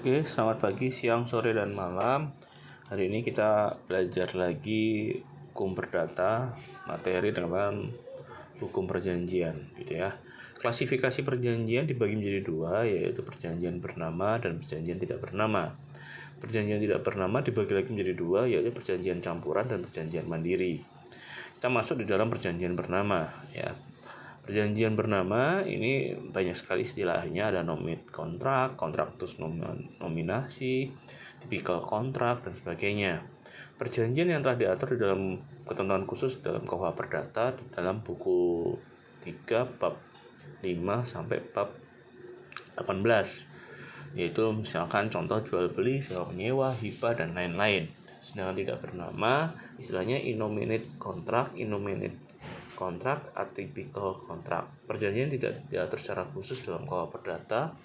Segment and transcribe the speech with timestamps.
[0.00, 2.32] Oke, selamat pagi, siang, sore, dan malam.
[2.88, 5.12] Hari ini kita belajar lagi
[5.52, 6.56] hukum perdata,
[6.88, 7.84] materi dengan
[8.64, 10.16] hukum perjanjian, gitu ya.
[10.56, 15.76] Klasifikasi perjanjian dibagi menjadi dua, yaitu perjanjian bernama dan perjanjian tidak bernama.
[16.40, 20.80] Perjanjian tidak bernama dibagi lagi menjadi dua, yaitu perjanjian campuran dan perjanjian mandiri.
[21.60, 23.76] Kita masuk di dalam perjanjian bernama, ya.
[24.50, 30.90] Perjanjian bernama ini banyak sekali istilahnya ada nomit kontrak, kontraktus nominasi,
[31.38, 33.22] tipikal kontrak dan sebagainya.
[33.78, 38.74] Perjanjian yang telah diatur di dalam ketentuan khusus dalam KUH Perdata dalam buku
[39.22, 40.02] 3 bab
[40.66, 40.66] 5
[41.06, 41.70] sampai bab
[42.74, 47.86] 18 yaitu misalkan contoh jual beli, sewa menyewa, hibah dan lain-lain.
[48.18, 52.29] Sedangkan tidak bernama istilahnya inominate kontrak, inominate
[52.80, 54.64] kontrak atypical kontrak.
[54.88, 57.76] Perjanjian tidak diatur secara khusus dalam KUH Perdata,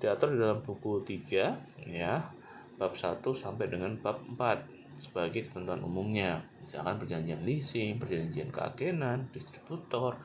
[0.00, 2.32] diatur di dalam buku 3 ya,
[2.80, 6.40] bab 1 sampai dengan bab 4 sebagai ketentuan umumnya.
[6.64, 10.16] Misalkan perjanjian leasing, perjanjian keagenan, distributor,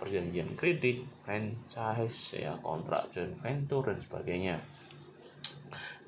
[0.00, 4.56] perjanjian kredit, franchise, ya kontrak joint venture dan sebagainya.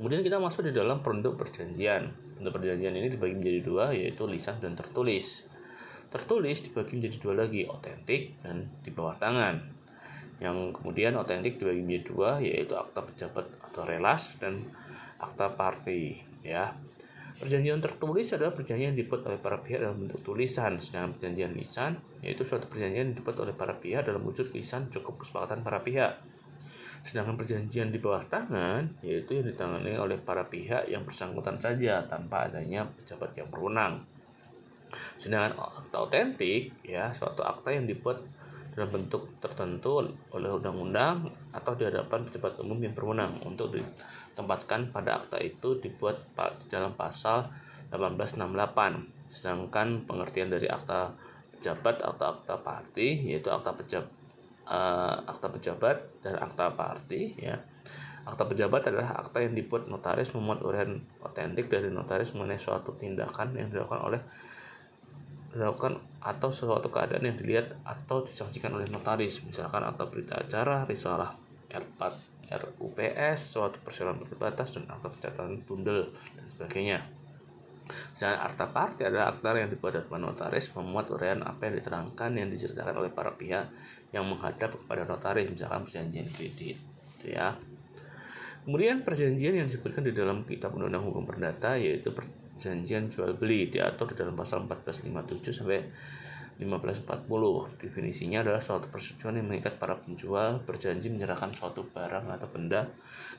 [0.00, 2.08] Kemudian kita masuk di dalam bentuk perjanjian.
[2.40, 5.53] Bentuk perjanjian ini dibagi menjadi dua, yaitu lisan dan tertulis
[6.14, 9.58] tertulis dibagi menjadi dua lagi, otentik dan di bawah tangan.
[10.38, 14.62] Yang kemudian otentik dibagi menjadi dua, yaitu akta pejabat atau relas dan
[15.18, 16.22] akta parti.
[16.46, 16.70] Ya,
[17.34, 21.98] Perjanjian tertulis adalah perjanjian yang dibuat oleh para pihak dalam bentuk tulisan, sedangkan perjanjian lisan
[22.22, 26.22] yaitu suatu perjanjian yang dibuat oleh para pihak dalam wujud lisan cukup kesepakatan para pihak.
[27.02, 32.46] Sedangkan perjanjian di bawah tangan yaitu yang ditangani oleh para pihak yang bersangkutan saja tanpa
[32.46, 34.06] adanya pejabat yang berwenang.
[35.16, 38.22] Sedangkan akta otentik ya suatu akta yang dibuat
[38.74, 40.02] dalam bentuk tertentu
[40.34, 46.18] oleh undang-undang atau di hadapan pejabat umum yang berwenang untuk ditempatkan pada akta itu dibuat
[46.66, 47.46] dalam pasal
[47.94, 49.30] 1868.
[49.30, 51.14] Sedangkan pengertian dari akta
[51.54, 54.10] pejabat atau akta parti yaitu akta pejabat
[54.68, 57.56] uh, akta pejabat dan akta parti ya.
[58.24, 63.52] Akta pejabat adalah akta yang dibuat notaris memuat uraian otentik dari notaris mengenai suatu tindakan
[63.52, 64.20] yang dilakukan oleh
[65.54, 71.30] dilakukan atau sesuatu keadaan yang dilihat atau disaksikan oleh notaris misalkan atau berita acara risalah
[71.70, 72.00] R4
[72.50, 76.98] RUPS suatu persyaratan terbatas dan akta pencatatan bundel dan sebagainya
[78.16, 82.48] Sedangkan akta parti adalah akta yang dibuat oleh notaris memuat uraian apa yang diterangkan yang
[82.48, 83.68] diceritakan oleh para pihak
[84.10, 87.52] yang menghadap kepada notaris misalkan perjanjian kredit gitu ya.
[88.64, 92.08] Kemudian perjanjian yang disebutkan di dalam kitab undang-undang hukum perdata yaitu
[92.56, 95.80] perjanjian jual beli diatur di dalam pasal 1457 sampai
[96.58, 97.82] 1540.
[97.82, 102.90] Definisinya adalah suatu persetujuan yang mengikat para penjual berjanji menyerahkan suatu barang atau benda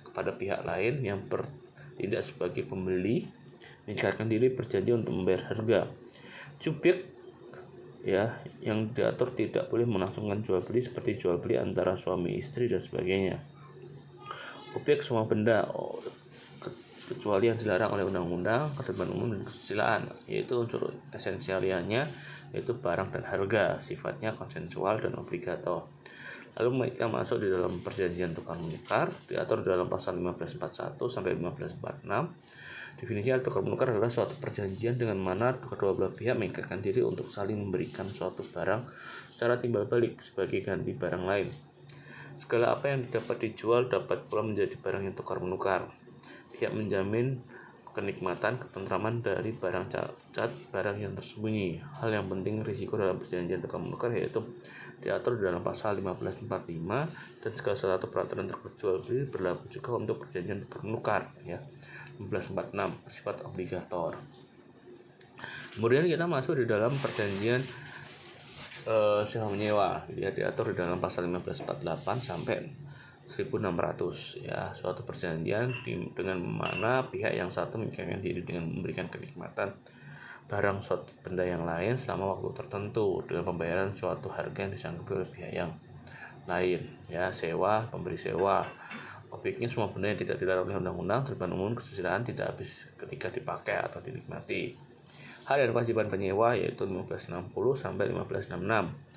[0.04, 3.24] kepada pihak lain yang bertindak sebagai pembeli
[3.88, 5.88] mengikatkan diri berjanji untuk membayar harga.
[6.60, 7.16] Cubit
[8.06, 12.84] ya yang diatur tidak boleh melangsungkan jual beli seperti jual beli antara suami istri dan
[12.84, 13.42] sebagainya.
[14.76, 15.72] Objek semua benda
[17.06, 22.10] kecuali yang dilarang oleh undang-undang ketentuan umum dan kesusilaan yaitu unsur esensialnya
[22.50, 25.86] yaitu barang dan harga sifatnya konsensual dan obligator.
[26.56, 32.08] Lalu mereka masuk di dalam perjanjian tukar menukar diatur dalam pasal 1541 sampai 1546
[32.96, 37.60] Definisinya tukar menukar adalah suatu perjanjian dengan mana kedua belah pihak mengikatkan diri untuk saling
[37.60, 38.88] memberikan suatu barang
[39.28, 41.52] secara timbal balik sebagai ganti barang lain.
[42.40, 45.92] Segala apa yang dapat dijual dapat pula menjadi barang yang tukar menukar
[46.56, 47.44] pihak menjamin
[47.96, 51.80] kenikmatan ketentraman dari barang cacat barang yang tersembunyi.
[52.00, 54.44] Hal yang penting risiko dalam perjanjian tukar menukar yaitu
[55.00, 60.82] diatur dalam pasal 1545 dan segala satu peraturan terjual beli berlaku juga untuk perjanjian tukar
[60.84, 61.60] menukar ya.
[62.20, 64.20] 1546 bersifat obligator.
[65.76, 67.60] Kemudian kita masuk di dalam perjanjian
[68.88, 71.84] uh, sewa menyewa ya diatur di dalam pasal 1548
[72.24, 72.85] sampai
[73.26, 79.74] 1600 ya suatu perjanjian di, dengan mana pihak yang satu menginginkan diri dengan memberikan kenikmatan
[80.46, 85.30] barang suatu benda yang lain selama waktu tertentu dengan pembayaran suatu harga yang disanggupi oleh
[85.30, 85.74] pihak yang
[86.46, 86.86] lain.
[87.10, 88.62] Ya sewa pemberi sewa.
[89.34, 93.82] Objeknya semua benda yang tidak dilarang oleh undang-undang terbitan umum kesusilaan tidak habis ketika dipakai
[93.82, 94.78] atau dinikmati.
[95.50, 99.15] Hal dan kewajiban penyewa yaitu 1560 sampai 1566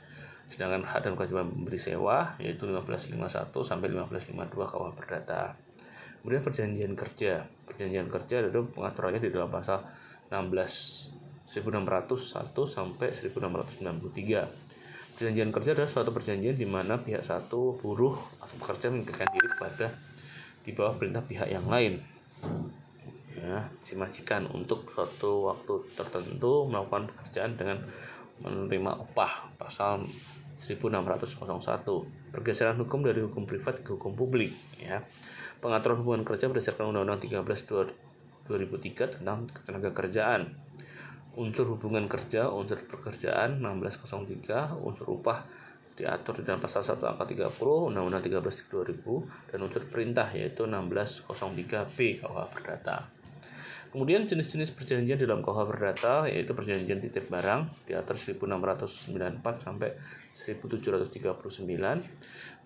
[0.48, 5.54] Sedangkan hak dan kewajiban memberi sewa yaitu 1551 sampai 1552 KUH Perdata.
[6.24, 7.44] Kemudian perjanjian kerja.
[7.68, 9.84] Perjanjian kerja itu pengaturannya di dalam pasal
[10.32, 11.18] 16
[11.48, 15.16] 1601 sampai 1693.
[15.16, 19.86] Perjanjian kerja adalah suatu perjanjian di mana pihak satu buruh atau pekerja mengikatkan diri kepada
[20.62, 21.96] di bawah perintah pihak yang lain
[23.38, 23.94] ya si
[24.52, 27.78] untuk suatu waktu tertentu melakukan pekerjaan dengan
[28.42, 30.06] menerima upah pasal
[30.58, 35.06] 1601 pergeseran hukum dari hukum privat ke hukum publik ya.
[35.58, 40.54] Pengaturan hubungan kerja berdasarkan Undang-Undang 13 2003 tentang ketenaga kerjaan.
[41.38, 45.46] Unsur hubungan kerja unsur pekerjaan 1603 unsur upah
[45.94, 52.22] diatur di dalam pasal 1 angka 30 Undang-Undang 13 2000 dan unsur perintah yaitu 1603B
[52.22, 53.17] KUH Perdata.
[53.88, 59.96] Kemudian jenis-jenis perjanjian dalam KUH Perdata yaitu perjanjian titip barang diatur 1694 sampai
[60.36, 61.16] 1739.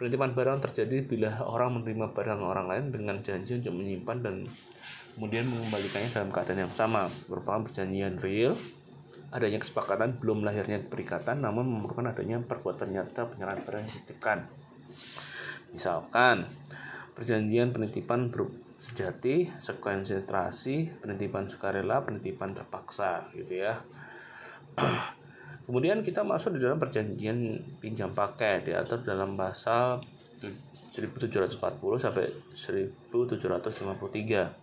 [0.02, 4.34] Penitipan barang terjadi bila orang menerima barang orang lain dengan janji untuk menyimpan dan
[5.14, 8.58] kemudian mengembalikannya dalam keadaan yang sama merupakan perjanjian real
[9.32, 14.38] adanya kesepakatan belum lahirnya perikatan namun memerlukan adanya perbuatan nyata penyerahan barang yang dititipkan.
[15.70, 16.50] Misalkan
[17.14, 18.28] perjanjian penitipan
[18.82, 23.78] sejati, sekonsentrasi, penitipan sukarela, penitipan terpaksa gitu ya.
[25.70, 30.02] Kemudian kita masuk di dalam perjanjian pinjam pakai diatur dalam pasal
[30.42, 31.62] 1740
[32.02, 34.62] sampai 1753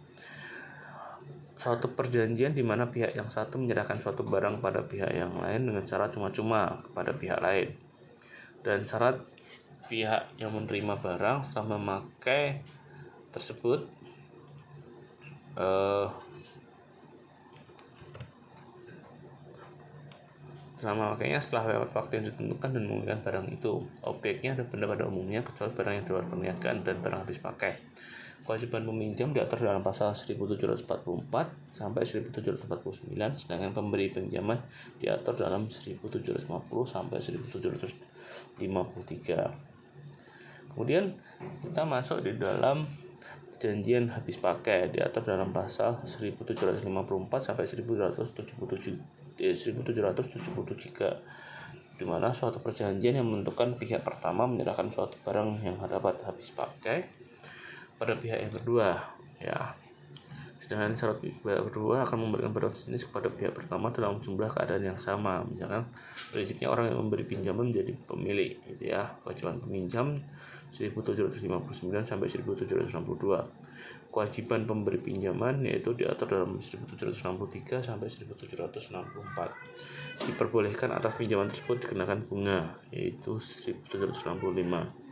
[1.60, 5.84] suatu perjanjian di mana pihak yang satu menyerahkan suatu barang pada pihak yang lain dengan
[5.84, 7.76] cara cuma-cuma kepada pihak lain.
[8.64, 9.20] Dan syarat
[9.92, 12.64] pihak yang menerima barang setelah memakai
[13.36, 13.92] tersebut
[15.60, 16.08] uh,
[20.80, 25.12] selama makanya setelah lewat waktu yang ditentukan dan menggunakan barang itu objeknya ada benda pada
[25.12, 27.76] umumnya kecuali barang yang di luar perniagaan dan barang habis pakai
[28.50, 30.90] Kewajiban peminjam diatur dalam pasal 1744
[31.70, 34.58] sampai 1749, sedangkan pemberi pinjaman
[34.98, 36.50] diatur dalam 1750
[36.90, 38.58] sampai 1753.
[40.74, 41.14] Kemudian
[41.62, 42.90] kita masuk di dalam
[43.60, 46.88] perjanjian habis pakai diatur dalam pasal 1754
[47.44, 48.56] sampai 1777
[49.44, 56.24] eh, 1773 di mana suatu perjanjian yang menentukan pihak pertama menyerahkan suatu barang yang dapat
[56.24, 57.04] habis pakai
[58.00, 58.96] pada pihak yang kedua
[59.44, 59.76] ya.
[60.64, 64.96] Sedangkan syarat pihak kedua akan memberikan barang sejenis kepada pihak pertama dalam jumlah keadaan yang
[64.96, 65.44] sama.
[65.44, 65.84] Misalkan
[66.32, 69.20] prinsipnya orang yang memberi pinjaman menjadi pemilik gitu ya.
[69.28, 70.24] Kewajiban peminjam
[70.74, 72.90] 1759 sampai 1762
[74.10, 82.76] kewajiban pemberi pinjaman yaitu diatur dalam 1763 sampai 1764 diperbolehkan atas pinjaman tersebut dikenakan bunga
[82.90, 85.10] yaitu 1765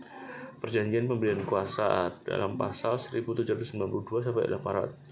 [0.57, 3.77] Perjanjian pemberian kuasa dalam pasal 1792
[4.25, 5.05] sampai 1819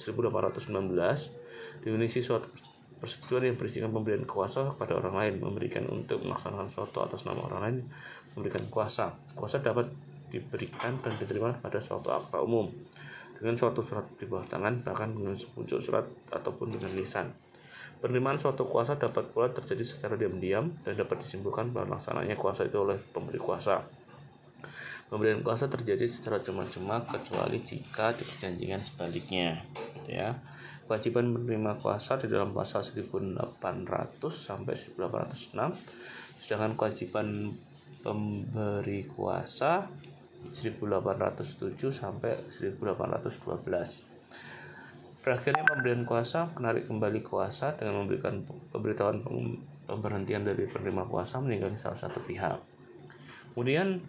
[1.86, 2.50] definisi suatu
[2.98, 7.62] persetujuan yang berisikan pemberian kuasa kepada orang lain memberikan untuk melaksanakan suatu atas nama orang
[7.62, 7.86] lain
[8.33, 9.13] memberikan kuasa.
[9.38, 9.86] Kuasa dapat
[10.36, 12.68] diberikan dan diterima pada suatu akta umum
[13.40, 17.32] dengan suatu surat di bawah tangan bahkan dengan sepucuk surat ataupun dengan lisan
[18.06, 22.78] Penerimaan suatu kuasa dapat pula terjadi secara diam-diam dan dapat disimpulkan bahwa laksananya kuasa itu
[22.78, 23.82] oleh pemberi kuasa.
[25.10, 30.38] Pemberian kuasa terjadi secara cuma-cuma kecuali jika diperjanjikan sebaliknya, gitu ya.
[30.86, 33.42] Kewajiban menerima kuasa di dalam pasal 1800
[34.30, 37.58] sampai 1806, sedangkan kewajiban
[38.06, 39.90] pemberi kuasa
[40.51, 44.06] 1807 sampai 1812.
[45.25, 49.25] Berakhirnya pemberian kuasa menarik kembali kuasa dengan memberikan pemberitahuan
[49.89, 52.62] pemberhentian dari penerima kuasa meninggalkan salah satu pihak.
[53.53, 54.01] Kemudian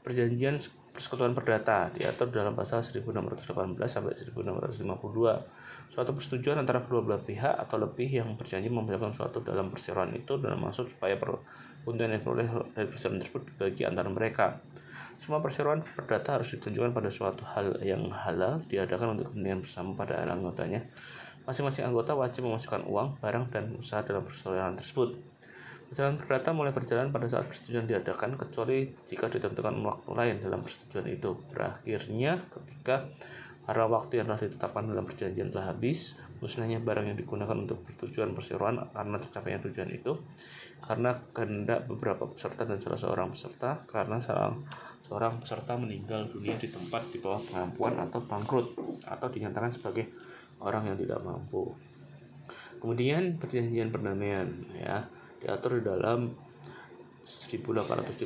[0.00, 0.56] Perjanjian
[0.96, 5.92] persekutuan perdata diatur dalam pasal 1618 sampai 1652.
[5.92, 10.40] Suatu persetujuan antara kedua belah pihak atau lebih yang berjanji mempersiapkan suatu dalam perseroan itu
[10.40, 11.20] dalam maksud supaya
[11.84, 14.56] keuntungan yang peroleh dari perseroan tersebut dibagi antara mereka.
[15.20, 20.24] Semua perseroan perdata harus ditunjukkan pada suatu hal yang halal diadakan untuk kepentingan bersama pada
[20.24, 20.80] anggotanya.
[21.44, 25.20] Masing-masing anggota wajib memasukkan uang, barang, dan usaha dalam perseroan tersebut.
[25.92, 31.06] Perjalanan perdata mulai berjalan pada saat persetujuan diadakan kecuali jika ditentukan waktu lain dalam persetujuan
[31.12, 31.36] itu.
[31.52, 33.10] Berakhirnya ketika
[33.66, 38.32] pada waktu yang telah ditetapkan dalam perjanjian telah habis, musnahnya barang yang digunakan untuk pertujuan
[38.32, 40.16] perseroan karena tercapainya tujuan itu,
[40.80, 44.56] karena kehendak beberapa peserta dan salah seorang peserta, karena salah
[45.10, 48.78] seorang peserta meninggal dunia di tempat di bawah pengampuan atau bangkrut
[49.10, 50.06] atau dinyatakan sebagai
[50.62, 51.74] orang yang tidak mampu.
[52.78, 54.46] Kemudian perjanjian perdamaian
[54.78, 55.10] ya
[55.42, 56.30] diatur di dalam
[57.26, 58.22] 1851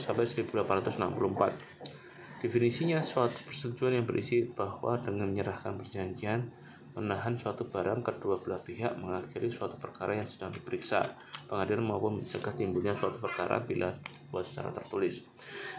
[0.00, 2.40] sampai 1864.
[2.40, 6.48] Definisinya suatu persetujuan yang berisi bahwa dengan menyerahkan perjanjian
[6.96, 11.04] menahan suatu barang kedua belah pihak mengakhiri suatu perkara yang sedang diperiksa
[11.44, 13.92] pengadilan maupun mencegah timbulnya suatu perkara bila
[14.32, 15.20] buat secara tertulis.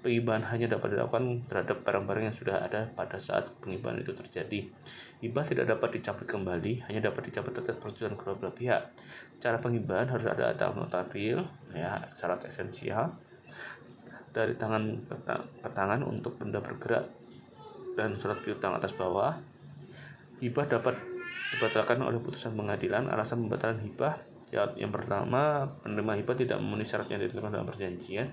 [0.00, 4.70] Penghibahan hanya dapat dilakukan terhadap barang-barang yang sudah ada pada saat penghibahan itu terjadi.
[5.20, 8.82] Hibah tidak dapat dicabut kembali, hanya dapat dicabut atas persetujuan kedua belah pihak.
[9.42, 11.42] Cara penghibahan harus ada atau notaril,
[11.74, 13.10] ya syarat esensial
[14.34, 15.06] dari tangan
[15.62, 17.06] ke tangan untuk benda bergerak
[17.94, 19.38] dan surat piutang atas bawah.
[20.42, 20.98] Hibah dapat
[21.54, 23.06] dibatalkan oleh putusan pengadilan.
[23.06, 28.30] Alasan pembatalan hibah Ya, yang pertama, penerima hibah tidak memenuhi syarat yang ditentukan dalam perjanjian.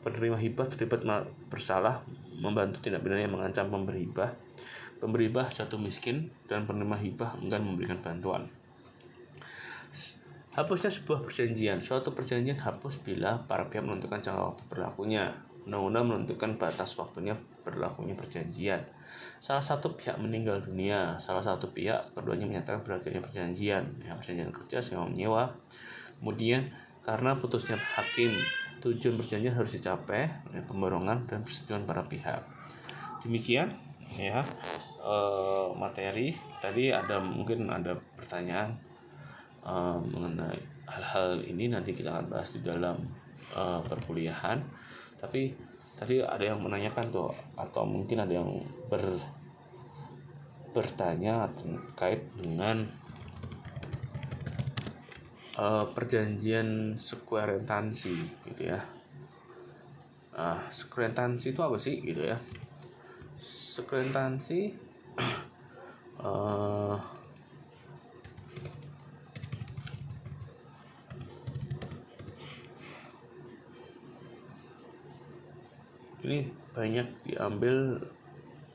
[0.00, 1.04] Penerima hibah terlibat
[1.52, 2.00] bersalah
[2.32, 4.32] membantu tindak pidana yang mengancam pemberi hibah.
[5.04, 8.48] Pemberi hibah jatuh miskin dan penerima hibah enggan memberikan bantuan.
[10.56, 11.84] Hapusnya sebuah perjanjian.
[11.84, 15.36] Suatu perjanjian hapus bila para pihak menentukan jangka waktu berlakunya.
[15.70, 18.82] Undang-undang menentukan batas waktunya berlakunya perjanjian
[19.40, 24.84] salah satu pihak meninggal dunia, salah satu pihak keduanya menyatakan berakhirnya perjanjian, ya, perjanjian kerja
[24.84, 25.48] sewa menyewa.
[26.20, 26.68] Kemudian
[27.00, 28.28] karena putusnya hakim,
[28.84, 32.44] tujuan perjanjian harus dicapai, ya, pemborongan dan persetujuan para pihak.
[33.24, 33.72] Demikian
[34.18, 34.42] ya
[35.00, 38.74] eh, materi tadi ada mungkin ada pertanyaan
[39.64, 40.60] eh, mengenai
[40.90, 42.98] hal-hal ini nanti kita akan bahas di dalam
[43.54, 44.58] uh, perkuliahan
[45.20, 45.52] tapi
[46.00, 49.20] tadi ada yang menanyakan tuh atau mungkin ada yang ber
[50.72, 52.88] bertanya terkait dengan
[55.60, 58.16] uh, perjanjian sekuarentansi
[58.48, 58.80] gitu ya.
[60.40, 60.72] Nah,
[61.52, 62.38] itu apa sih gitu ya?
[63.44, 64.72] Sekuarentansi
[66.24, 66.59] uh,
[76.30, 77.98] ini banyak diambil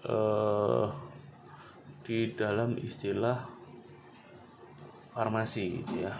[0.04, 0.92] uh,
[2.04, 3.48] di dalam istilah
[5.16, 6.12] farmasi gitu ya.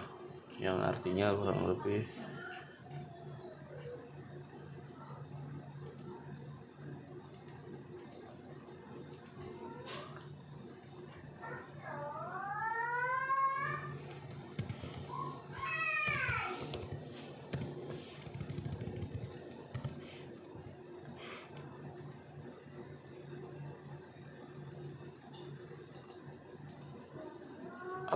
[0.56, 2.08] Yang artinya kurang lebih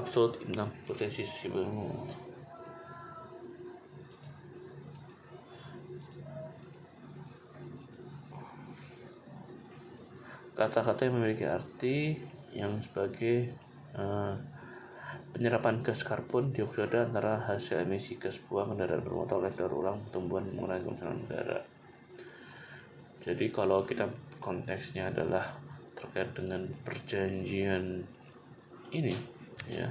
[0.00, 1.92] absolute income hipotesis sebelum
[10.56, 12.20] kata-kata yang memiliki arti
[12.52, 13.52] yang sebagai
[13.96, 14.36] uh,
[15.32, 20.48] penyerapan gas karbon dioksida antara hasil emisi gas buang kendaraan bermotor oleh daur ulang tumbuhan
[20.52, 21.60] mengurangi kemiskinan udara.
[23.20, 24.08] Jadi kalau kita
[24.40, 25.44] konteksnya adalah
[25.96, 28.04] terkait dengan perjanjian
[28.92, 29.39] ini
[29.70, 29.88] ya.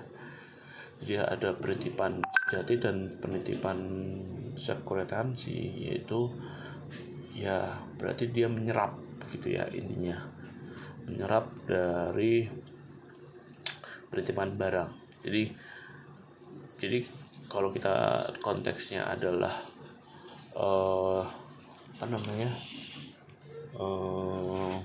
[1.00, 3.78] Jadi ada penitipan sejati dan penitipan
[4.60, 6.28] sekuretansi yaitu
[7.32, 9.00] ya berarti dia menyerap
[9.32, 10.20] gitu ya intinya.
[11.08, 12.52] Menyerap dari
[14.12, 14.92] penitipan barang.
[15.24, 15.44] Jadi
[16.80, 17.00] jadi
[17.48, 19.56] kalau kita konteksnya adalah
[20.56, 21.24] uh,
[22.00, 22.52] apa namanya
[23.76, 24.80] uh,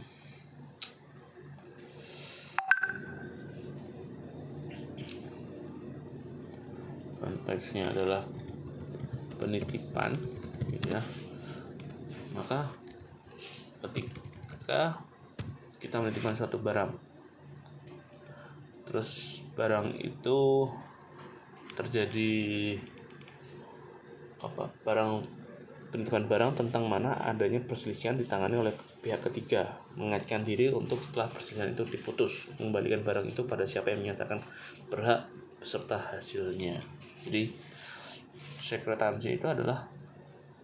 [7.25, 8.21] konteksnya adalah
[9.41, 10.13] penitipan
[10.69, 11.01] gitu ya.
[12.37, 12.69] Maka
[13.81, 15.01] ketika
[15.81, 16.93] kita menitipkan suatu barang
[18.85, 20.69] terus barang itu
[21.73, 22.33] terjadi
[24.45, 25.25] apa barang
[25.89, 31.73] penitipan barang tentang mana adanya perselisihan ditangani oleh pihak ketiga mengaitkan diri untuk setelah perselisihan
[31.73, 34.43] itu diputus mengembalikan barang itu pada siapa yang menyatakan
[34.91, 35.29] berhak
[35.61, 36.81] beserta hasilnya
[37.25, 37.49] jadi
[38.61, 39.85] sekretansi itu adalah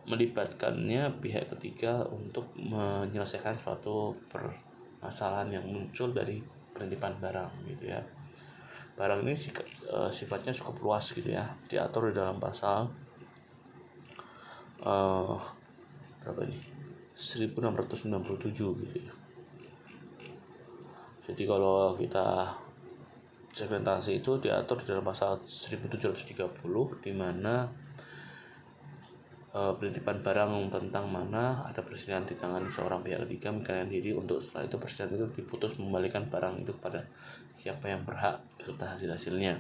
[0.09, 6.41] melibatkannya pihak ketiga untuk menyelesaikan suatu permasalahan yang muncul dari
[6.73, 8.01] penitipan barang gitu ya.
[8.97, 11.47] Barang ini eh, sifatnya cukup luas gitu ya.
[11.69, 12.89] Diatur di dalam pasal
[14.85, 15.37] uh,
[16.25, 16.59] berapa ini?
[17.17, 19.15] 1697 gitu ya.
[21.31, 22.57] Jadi kalau kita
[23.51, 27.67] segmentasi itu diatur di dalam pasal 1730 di mana
[29.51, 34.39] uh, penitipan barang tentang mana ada persediaan di tangan seorang pihak ketiga menggantikan diri untuk
[34.39, 37.03] setelah itu persediaan itu diputus mengembalikan barang itu kepada
[37.51, 39.59] siapa yang berhak beserta hasil hasilnya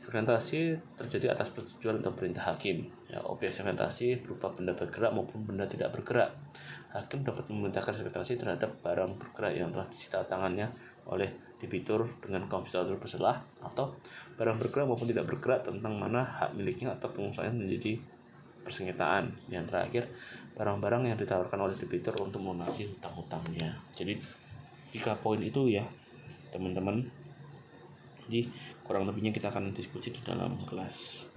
[0.00, 2.88] segmentasi terjadi atas persetujuan atau perintah hakim.
[3.06, 6.34] Ya objek segmentasi berupa benda bergerak maupun benda tidak bergerak.
[6.90, 10.72] Hakim dapat memerintahkan segmentasi terhadap barang bergerak yang telah disita tangannya
[11.06, 11.30] oleh
[11.60, 13.92] debitur dengan kompensator berselah atau
[14.40, 18.00] barang bergerak maupun tidak bergerak tentang mana hak miliknya atau pengusahaan menjadi
[18.64, 19.36] persengketaan.
[19.52, 20.02] Yang terakhir,
[20.56, 23.76] barang-barang yang ditawarkan oleh debitur untuk melunasi hutang-hutangnya.
[23.92, 24.16] Jadi
[24.90, 25.84] tiga poin itu ya,
[26.48, 27.04] teman-teman.
[28.24, 28.48] Jadi
[28.86, 31.28] kurang lebihnya kita akan diskusi di dalam kelas